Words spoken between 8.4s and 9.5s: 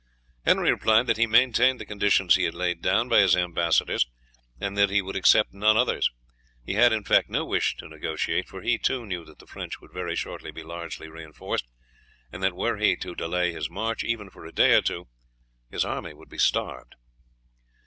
for he, too, knew that the